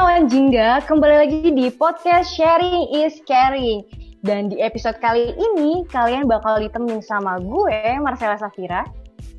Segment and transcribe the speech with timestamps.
[0.00, 3.84] kawan Jingga, kembali lagi di podcast Sharing is Caring.
[4.24, 8.88] Dan di episode kali ini, kalian bakal ditemenin sama gue, Marcella Safira.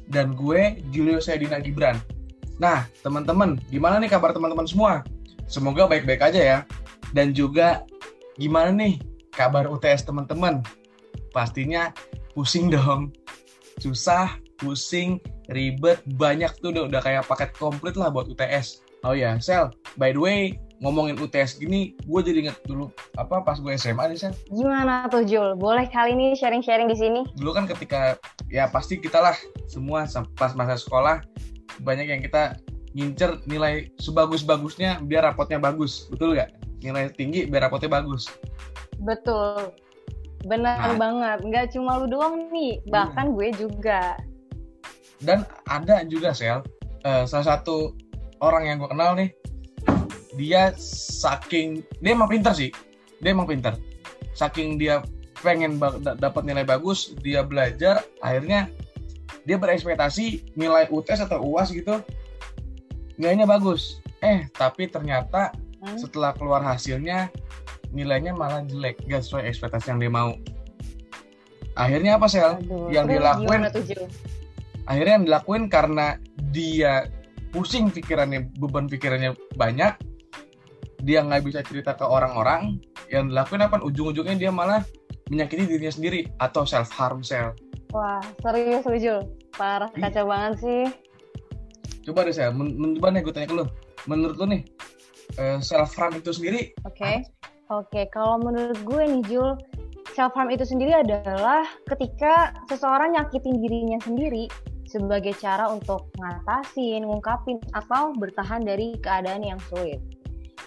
[0.05, 1.97] Dan gue, Julio Sayadina Gibran.
[2.61, 5.01] Nah, teman-teman, gimana nih kabar teman-teman semua?
[5.49, 6.59] Semoga baik-baik aja ya.
[7.09, 7.81] Dan juga,
[8.37, 9.01] gimana nih
[9.33, 10.61] kabar UTS teman-teman?
[11.33, 11.89] Pastinya
[12.37, 13.09] pusing dong.
[13.81, 15.17] Susah, pusing,
[15.49, 18.90] ribet, banyak tuh udah kayak paket komplit lah buat UTS.
[19.01, 23.57] Oh ya, Sel, by the way, ngomongin UTS gini, gue jadi inget dulu apa pas
[23.57, 24.33] gue SMA nih, Sel.
[24.53, 25.57] Gimana tuh, Jul?
[25.57, 27.21] Boleh kali ini sharing-sharing di sini?
[27.33, 28.21] Dulu kan ketika,
[28.53, 29.33] ya pasti kita lah
[29.65, 30.05] semua
[30.37, 31.25] pas masa sekolah,
[31.81, 32.61] banyak yang kita
[32.93, 36.05] ngincer nilai sebagus-bagusnya biar rapotnya bagus.
[36.13, 36.53] Betul nggak?
[36.85, 38.29] Nilai tinggi biar rapotnya bagus.
[39.01, 39.73] Betul.
[40.45, 41.39] Benar nah, banget.
[41.41, 43.33] Nggak cuma lu doang nih, bahkan iya.
[43.33, 44.01] gue juga.
[45.21, 46.61] Dan ada juga, Sel,
[47.01, 47.97] uh, salah satu
[48.41, 49.29] orang yang gue kenal nih
[50.35, 50.73] dia
[51.21, 52.73] saking dia emang pinter sih.
[53.21, 53.77] Dia emang pinter.
[54.33, 55.05] Saking dia
[55.41, 55.77] pengen
[56.17, 58.69] dapat nilai bagus dia belajar akhirnya
[59.41, 62.01] dia berekspektasi nilai UTS atau UAS gitu
[63.17, 64.01] nilainya bagus.
[64.21, 65.97] Eh tapi ternyata hmm?
[65.97, 67.29] setelah keluar hasilnya
[67.91, 69.01] nilainya malah jelek.
[69.05, 70.31] Gak sesuai ekspektasi yang dia mau.
[71.75, 72.59] Akhirnya apa sel?
[72.91, 73.61] Yang dilakuin
[74.89, 76.17] akhirnya yang dilakuin karena
[76.51, 77.07] dia
[77.51, 79.93] pusing pikirannya beban pikirannya banyak
[81.01, 84.85] dia nggak bisa cerita ke orang-orang yang dilakuin apa ujung-ujungnya dia malah
[85.27, 87.55] menyakiti dirinya sendiri atau self harm sel.
[87.91, 89.19] Wah serius Ujul
[89.57, 90.83] parah kacau banget sih.
[92.07, 93.65] Coba deh sel men coba nih gue tanya ke lu.
[94.07, 94.61] Menurut lu nih
[95.41, 97.15] uh, self harm itu sendiri oke okay.
[97.71, 97.87] oke.
[97.91, 98.05] Okay.
[98.13, 99.57] kalau menurut gue nih Jul
[100.13, 104.47] self harm itu sendiri adalah ketika seseorang nyakitin dirinya sendiri
[104.91, 110.03] sebagai cara untuk ngatasin, ngungkapin, atau bertahan dari keadaan yang sulit.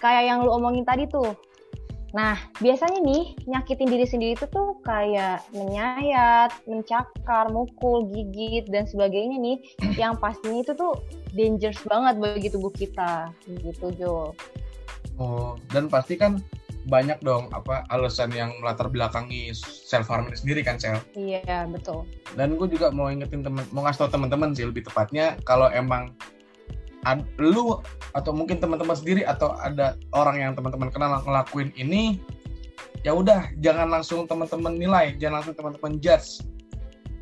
[0.01, 1.37] Kayak yang lu omongin tadi tuh.
[2.15, 9.35] Nah, biasanya nih, nyakitin diri sendiri itu tuh kayak menyayat, mencakar, mukul, gigit, dan sebagainya
[9.35, 9.57] nih,
[10.01, 10.95] yang pastinya itu tuh
[11.35, 13.29] dangerous banget bagi tubuh kita.
[13.45, 14.31] Gitu, Jo.
[15.19, 16.39] Oh, dan pasti kan
[16.85, 22.05] banyak dong apa alasan yang melatar belakangi self harm ini sendiri kan sel iya betul.
[22.37, 26.13] Dan gue juga mau ingetin temen mau ngasih tau teman-teman sih lebih tepatnya kalau emang
[27.09, 27.81] ad, lu
[28.13, 32.21] atau mungkin teman-teman sendiri atau ada orang yang teman-teman kenal ngelakuin ini
[33.01, 36.45] ya udah jangan langsung teman-teman nilai jangan langsung teman-teman judge.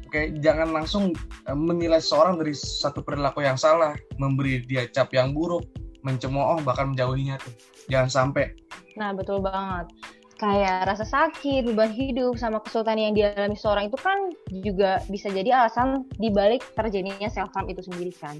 [0.08, 1.16] Oke jangan langsung
[1.48, 5.64] eh, menilai seorang dari satu perilaku yang salah memberi dia cap yang buruk
[6.04, 7.56] mencemooh bahkan menjauhinya tuh.
[7.88, 8.56] Jangan sampai
[8.98, 9.90] Nah, betul banget.
[10.38, 14.18] Kayak rasa sakit, beban hidup, sama kesulitan yang dialami seorang itu kan
[14.52, 18.36] juga bisa jadi alasan dibalik terjadinya self harm itu sendiri kan.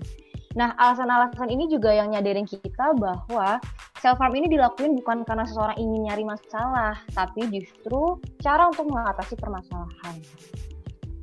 [0.54, 3.58] Nah, alasan-alasan ini juga yang nyadarin kita bahwa
[4.04, 9.40] self harm ini dilakuin bukan karena seseorang ingin nyari masalah, tapi justru cara untuk mengatasi
[9.40, 10.18] permasalahan.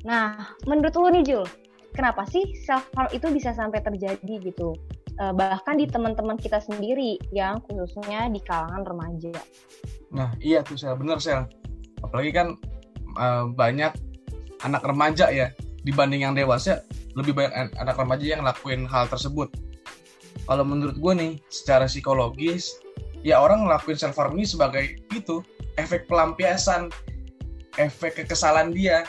[0.03, 1.45] Nah, menurut lu nih Jul,
[1.93, 4.73] kenapa sih self harm itu bisa sampai terjadi gitu?
[5.21, 9.37] Uh, bahkan di teman-teman kita sendiri yang khususnya di kalangan remaja.
[10.09, 11.45] Nah iya tuh sel bener sel
[12.01, 12.57] apalagi kan
[13.21, 13.93] uh, banyak
[14.65, 15.53] anak remaja ya
[15.85, 16.81] dibanding yang dewasa
[17.13, 19.53] lebih banyak anak remaja yang ngelakuin hal tersebut.
[20.49, 22.81] Kalau menurut gue nih secara psikologis
[23.21, 25.45] ya orang ngelakuin self harm ini sebagai itu
[25.77, 26.89] efek pelampiasan
[27.77, 29.05] efek kekesalan dia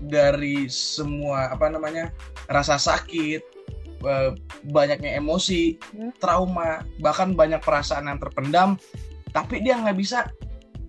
[0.00, 2.12] dari semua apa namanya
[2.48, 3.59] rasa sakit
[4.00, 4.32] Eh,
[4.72, 6.16] banyaknya emosi, hmm.
[6.16, 8.80] trauma, bahkan banyak perasaan yang terpendam,
[9.28, 10.24] tapi dia nggak bisa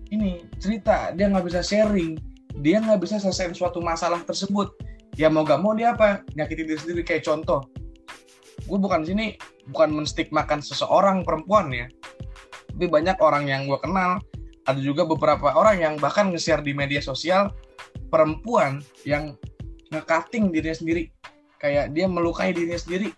[0.08, 2.16] ini cerita, dia nggak bisa sharing,
[2.64, 4.72] dia nggak bisa selesai suatu masalah tersebut.
[5.20, 7.60] Ya mau gak mau dia apa nyakiti diri sendiri kayak contoh.
[8.64, 9.36] Gue bukan sini
[9.68, 11.92] bukan menstigmakan seseorang perempuan ya,
[12.72, 14.24] tapi banyak orang yang gue kenal,
[14.64, 17.52] ada juga beberapa orang yang bahkan nge-share di media sosial
[18.08, 19.36] perempuan yang
[19.92, 21.12] nge-cutting dirinya sendiri
[21.62, 23.14] kayak dia melukai dirinya sendiri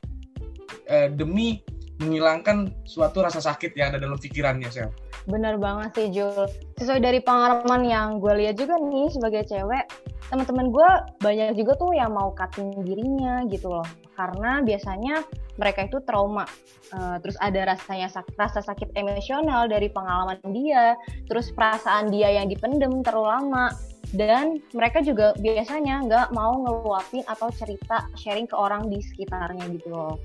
[0.92, 1.64] uh, demi
[2.02, 4.90] menghilangkan suatu rasa sakit yang ada dalam pikirannya sel.
[5.24, 6.44] Benar banget sih Jul.
[6.76, 9.88] Sesuai dari pengalaman yang gue lihat juga nih sebagai cewek
[10.28, 13.86] teman-teman gue banyak juga tuh yang mau cutting dirinya gitu loh.
[14.18, 15.22] Karena biasanya
[15.56, 16.44] mereka itu trauma.
[16.92, 20.94] Uh, terus ada rasanya sak rasa sakit emosional dari pengalaman dia
[21.26, 23.66] terus perasaan dia yang dipendem terlalu lama
[24.14, 29.90] dan mereka juga biasanya nggak mau ngeluapin atau cerita sharing ke orang di sekitarnya gitu
[29.90, 30.16] loh.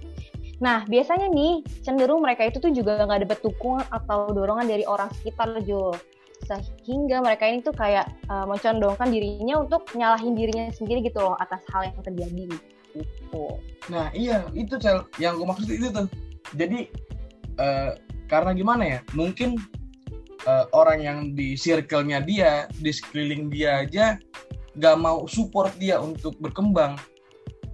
[0.59, 5.09] Nah, biasanya nih cenderung mereka itu tuh juga nggak dapet dukungan atau dorongan dari orang
[5.19, 5.95] sekitar Jo.
[6.45, 11.63] Sehingga mereka ini tuh kayak uh, mencondongkan dirinya untuk nyalahin dirinya sendiri gitu loh atas
[11.71, 12.43] hal yang terjadi
[12.95, 13.45] gitu.
[13.87, 16.07] Nah, iya, itu cel yang gue maksud itu tuh.
[16.55, 16.89] Jadi
[17.59, 17.95] uh,
[18.27, 19.57] karena gimana ya mungkin
[20.45, 24.05] uh, orang yang di circle-nya dia di sekeliling dia aja
[24.79, 26.95] gak mau support dia untuk berkembang.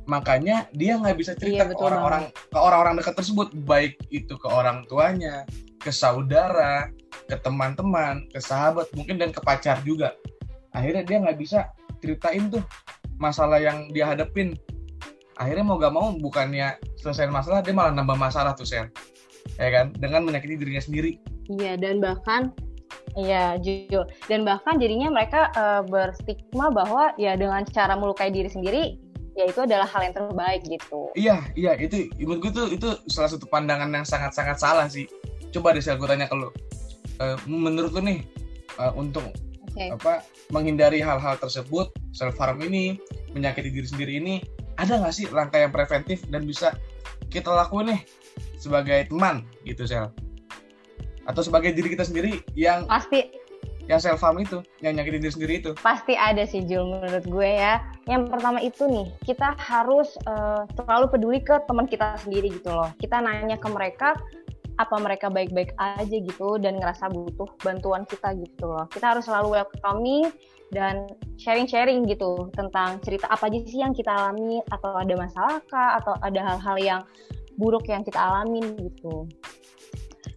[0.06, 3.50] Makanya dia nggak bisa cerita iya, ke orang-orang ke orang-orang dekat tersebut.
[3.65, 5.50] Baik itu ke orang tuanya
[5.81, 6.94] ke saudara
[7.25, 10.13] ke teman-teman ke sahabat mungkin dan ke pacar juga.
[10.77, 11.73] Akhirnya dia nggak bisa
[12.06, 12.61] ceritain tuh
[13.18, 14.53] masalah yang dia hadepin
[15.35, 18.88] akhirnya mau gak mau bukannya selesai masalah dia malah nambah masalah tuh Sel
[19.56, 21.19] ya kan dengan menyakiti dirinya sendiri
[21.50, 22.52] iya dan bahkan
[23.16, 24.12] Iya, jujur.
[24.28, 29.00] Dan bahkan jadinya mereka uh, berstigma bahwa ya dengan cara melukai diri sendiri
[29.36, 31.12] ya itu adalah hal yang terbaik gitu.
[31.16, 35.07] Iya, iya itu menurut gue tuh itu salah satu pandangan yang sangat-sangat salah sih.
[35.52, 36.52] Coba deh saya gue tanya ke lu.
[37.19, 38.19] Uh, menurut lu nih
[38.80, 39.31] uh, untuk
[39.72, 39.92] okay.
[39.96, 43.00] apa menghindari hal-hal tersebut, self harm ini,
[43.31, 44.44] menyakiti diri sendiri ini,
[44.75, 46.75] ada nggak sih langkah yang preventif dan bisa
[47.31, 48.02] kita lakuin nih
[48.65, 50.09] sebagai teman gitu sel?
[51.29, 53.45] Atau sebagai diri kita sendiri yang pasti
[53.85, 55.71] yang self harm itu, yang nyakitin diri sendiri itu?
[55.77, 57.85] Pasti ada sih Jul menurut gue ya.
[58.09, 62.89] Yang pertama itu nih, kita harus uh, selalu peduli ke teman kita sendiri gitu loh.
[62.97, 64.17] Kita nanya ke mereka
[64.75, 68.89] apa mereka baik-baik aja gitu dan ngerasa butuh bantuan kita gitu loh.
[68.89, 70.33] Kita harus selalu welcoming
[70.73, 71.07] dan
[71.38, 76.18] sharing-sharing gitu tentang cerita apa aja sih yang kita alami atau ada masalah kah atau
[76.25, 77.01] ada hal-hal yang
[77.56, 79.28] buruk yang kita alamin gitu.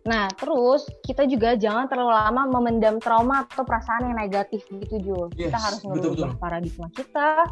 [0.08, 5.26] Nah, terus kita juga jangan terlalu lama memendam trauma atau perasaan yang negatif gitu, Jul.
[5.36, 7.44] Yes, kita harus merubah paradigma kita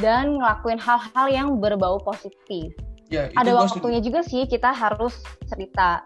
[0.00, 2.74] dan ngelakuin hal-hal yang berbau positif.
[3.10, 6.02] Ya, Ada waktunya juga sih kita harus cerita.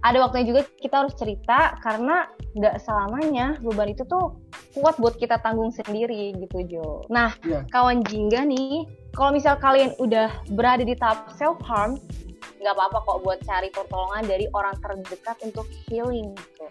[0.00, 2.24] Ada waktunya juga kita harus cerita karena
[2.56, 4.40] nggak selamanya beban itu tuh
[4.72, 7.04] kuat buat kita tanggung sendiri gitu Jo.
[7.12, 7.68] Nah, ya.
[7.68, 12.00] kawan jingga nih, kalau misal kalian udah berada di tahap self harm,
[12.60, 16.66] nggak apa-apa kok buat cari pertolongan dari orang terdekat untuk healing gitu.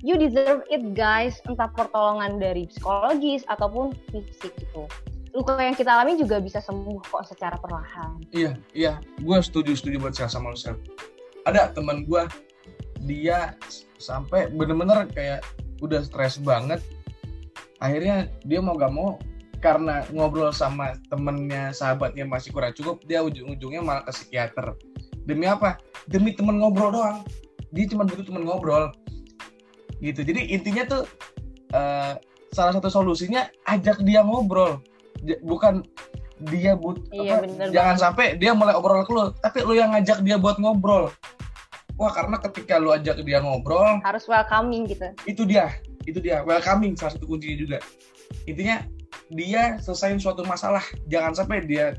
[0.00, 4.88] You deserve it guys, entah pertolongan dari psikologis ataupun fisik gitu.
[5.36, 8.18] Luka yang kita alami juga bisa sembuh kok secara perlahan.
[8.32, 10.58] Iya, iya, gue setuju setuju buat sama lu
[11.44, 12.22] Ada teman gue,
[13.04, 13.56] dia
[14.00, 15.40] sampai bener-bener kayak
[15.80, 16.80] udah stres banget.
[17.80, 19.16] Akhirnya dia mau gak mau
[19.60, 24.76] karena ngobrol sama temennya sahabatnya masih kurang cukup dia ujung-ujungnya malah ke psikiater.
[25.24, 25.80] Demi apa?
[26.08, 27.24] Demi temen ngobrol doang.
[27.72, 28.92] Dia cuma butuh temen ngobrol.
[30.00, 30.24] Gitu.
[30.24, 31.02] Jadi intinya tuh
[31.76, 32.16] uh,
[32.56, 34.80] salah satu solusinya ajak dia ngobrol.
[35.44, 35.84] Bukan
[36.48, 38.00] dia but iya, apa, jangan banget.
[38.00, 41.12] sampai dia mulai obrol ke lu tapi lu yang ngajak dia buat ngobrol
[42.00, 45.12] wah karena ketika lu ajak dia ngobrol harus welcoming gitu.
[45.28, 45.76] itu dia
[46.08, 47.78] itu dia welcoming salah satu kuncinya juga.
[48.48, 48.86] Intinya
[49.30, 50.82] dia selesaiin suatu masalah.
[51.12, 51.98] Jangan sampai dia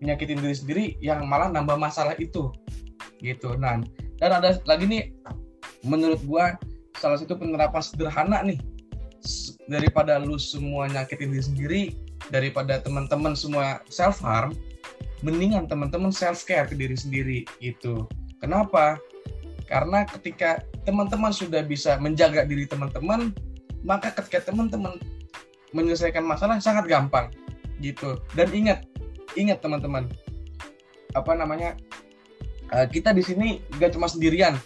[0.00, 2.50] menyakitin diri sendiri yang malah nambah masalah itu.
[3.20, 3.78] Gitu nah
[4.20, 5.14] dan ada lagi nih
[5.84, 6.56] menurut gua
[7.00, 8.60] salah satu penerapan sederhana nih
[9.68, 11.82] daripada lu semua nyakitin diri sendiri
[12.28, 14.52] daripada teman-teman semua self harm
[15.24, 18.08] mendingan teman-teman self care ke diri sendiri gitu.
[18.40, 18.96] Kenapa
[19.70, 23.30] karena ketika teman-teman sudah bisa menjaga diri teman-teman
[23.86, 24.98] maka ketika teman-teman
[25.70, 27.30] menyelesaikan masalah sangat gampang
[27.78, 28.18] gitu.
[28.34, 28.84] Dan ingat
[29.38, 30.10] ingat teman-teman
[31.14, 31.78] apa namanya
[32.74, 33.48] uh, kita di sini
[33.78, 34.58] gak cuma sendirian.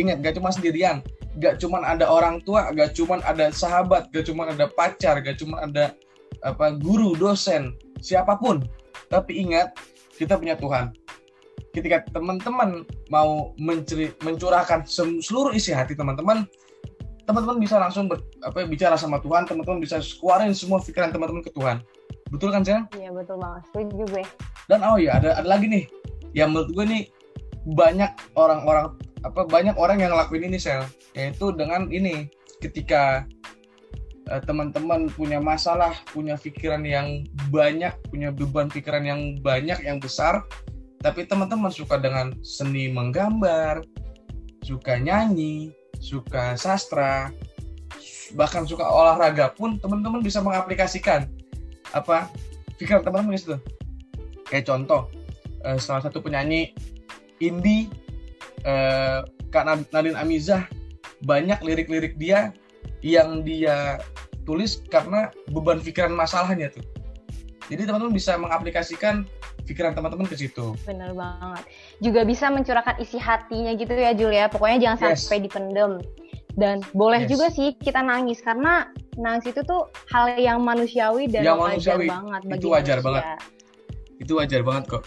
[0.00, 1.04] Ingat gak cuma sendirian.
[1.38, 5.62] Gak cuma ada orang tua gak cuma ada sahabat gak cuma ada pacar gak cuma
[5.62, 5.94] ada
[6.40, 8.64] apa guru dosen siapa pun.
[9.12, 9.76] Tapi ingat
[10.16, 10.96] kita punya Tuhan
[11.70, 14.86] ketika teman-teman mau mencuri, mencurahkan
[15.20, 16.46] seluruh isi hati teman-teman
[17.28, 21.54] teman-teman bisa langsung ber, apa bicara sama Tuhan teman-teman bisa keluarin semua pikiran teman-teman ke
[21.54, 21.78] Tuhan
[22.30, 22.86] Betul kan, Sel?
[22.94, 23.62] Iya, betul banget.
[23.74, 24.24] Setuju gue.
[24.70, 25.84] Dan oh ya, ada ada lagi nih.
[26.32, 27.02] Yang menurut gue nih
[27.74, 28.94] banyak orang-orang
[29.26, 30.86] apa banyak orang yang ngelakuin ini, Sel.
[31.18, 32.30] Yaitu dengan ini
[32.62, 33.26] ketika
[34.30, 40.46] uh, teman-teman punya masalah, punya pikiran yang banyak, punya beban pikiran yang banyak, yang besar,
[41.00, 43.80] tapi teman-teman suka dengan seni menggambar,
[44.60, 47.32] suka nyanyi, suka sastra,
[48.36, 51.24] bahkan suka olahraga pun teman-teman bisa mengaplikasikan.
[51.96, 52.28] Apa?
[52.76, 53.56] Pikiran teman-teman di situ?
[54.44, 55.08] Kayak contoh
[55.64, 56.76] uh, salah satu penyanyi
[57.40, 57.88] indie
[58.68, 60.68] uh, Kak Nadine Amizah
[61.24, 62.52] banyak lirik-lirik dia
[63.00, 64.00] yang dia
[64.44, 66.84] tulis karena beban pikiran masalahnya tuh.
[67.72, 69.24] Jadi teman-teman bisa mengaplikasikan
[69.64, 70.76] pikiran teman-teman ke situ.
[70.84, 71.64] Bener banget.
[72.00, 74.46] Juga bisa mencurahkan isi hatinya gitu ya Julia.
[74.48, 75.26] Pokoknya jangan yes.
[75.26, 75.92] sampai dipendem.
[76.58, 77.30] Dan boleh yes.
[77.30, 78.90] juga sih kita nangis karena
[79.20, 82.06] nangis itu tuh hal yang manusiawi dan yang wajar manusiawi.
[82.08, 83.06] banget bagi itu wajar manusia.
[83.06, 83.24] banget
[84.20, 85.04] itu wajar banget kok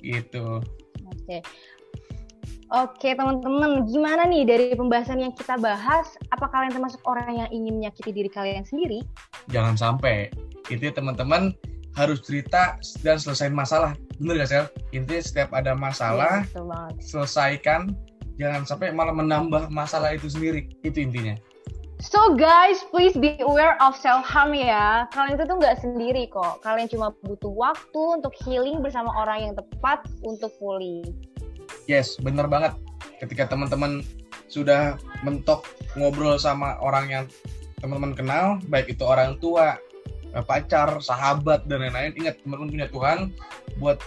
[0.00, 0.44] gitu
[1.06, 1.40] oke okay.
[2.70, 6.14] Oke teman-teman, gimana nih dari pembahasan yang kita bahas?
[6.30, 9.02] Apa kalian termasuk orang yang ingin menyakiti diri kalian sendiri?
[9.50, 10.30] Jangan sampai.
[10.70, 11.50] Itu teman-teman
[11.98, 13.94] harus cerita dan selesaiin masalah.
[14.22, 14.64] Bener gak Sel?
[14.94, 16.94] Intinya setiap ada masalah, Iya, betul banget.
[17.02, 17.80] selesaikan.
[18.40, 20.70] Jangan sampai malah menambah masalah itu sendiri.
[20.80, 21.36] Itu intinya.
[22.00, 25.04] So guys, please be aware of self harm ya.
[25.12, 26.64] Kalian itu tuh nggak sendiri kok.
[26.64, 31.04] Kalian cuma butuh waktu untuk healing bersama orang yang tepat untuk pulih.
[31.84, 32.72] Yes, bener banget.
[33.20, 34.00] Ketika teman-teman
[34.48, 37.24] sudah mentok ngobrol sama orang yang
[37.84, 39.76] teman-teman kenal, baik itu orang tua,
[40.46, 43.18] pacar, sahabat dan lain-lain, ingat teman-teman punya Tuhan
[43.82, 43.98] buat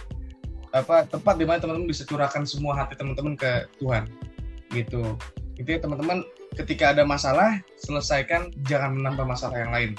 [0.74, 4.10] apa tempat di mana teman-teman bisa curahkan semua hati teman-teman ke Tuhan.
[4.72, 5.14] Gitu.
[5.54, 6.26] Itu ya teman-teman
[6.58, 9.90] ketika ada masalah, selesaikan jangan menambah masalah yang lain.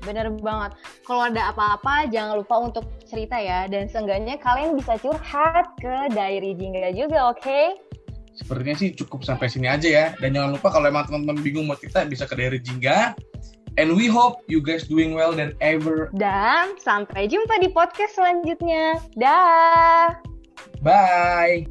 [0.00, 0.80] Bener banget.
[1.04, 3.68] Kalau ada apa-apa, jangan lupa untuk cerita ya.
[3.68, 7.60] Dan seenggaknya kalian bisa curhat ke Diary Jingga juga, oke?
[8.32, 10.06] Sepertinya sih cukup sampai sini aja ya.
[10.16, 13.12] Dan jangan lupa kalau emang teman-teman bingung mau cerita bisa ke Diary Jingga.
[13.80, 16.12] And we hope you guys doing well than ever.
[16.12, 19.00] Dan sampai jumpa di podcast selanjutnya.
[19.16, 20.20] Dah!
[20.84, 21.64] Bye.